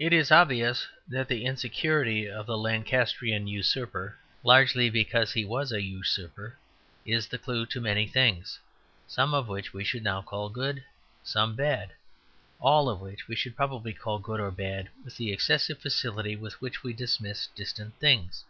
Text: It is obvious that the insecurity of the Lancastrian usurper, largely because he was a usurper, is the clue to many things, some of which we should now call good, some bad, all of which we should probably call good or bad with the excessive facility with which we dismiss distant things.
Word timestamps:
It 0.00 0.12
is 0.12 0.32
obvious 0.32 0.88
that 1.06 1.28
the 1.28 1.44
insecurity 1.44 2.28
of 2.28 2.44
the 2.44 2.58
Lancastrian 2.58 3.46
usurper, 3.46 4.18
largely 4.42 4.90
because 4.90 5.32
he 5.32 5.44
was 5.44 5.70
a 5.70 5.80
usurper, 5.80 6.58
is 7.06 7.28
the 7.28 7.38
clue 7.38 7.64
to 7.66 7.80
many 7.80 8.04
things, 8.08 8.58
some 9.06 9.32
of 9.32 9.46
which 9.46 9.72
we 9.72 9.84
should 9.84 10.02
now 10.02 10.22
call 10.22 10.48
good, 10.48 10.82
some 11.22 11.54
bad, 11.54 11.90
all 12.58 12.88
of 12.88 13.00
which 13.00 13.28
we 13.28 13.36
should 13.36 13.54
probably 13.54 13.92
call 13.94 14.18
good 14.18 14.40
or 14.40 14.50
bad 14.50 14.88
with 15.04 15.18
the 15.18 15.32
excessive 15.32 15.78
facility 15.78 16.34
with 16.34 16.60
which 16.60 16.82
we 16.82 16.92
dismiss 16.92 17.46
distant 17.54 17.94
things. 18.00 18.42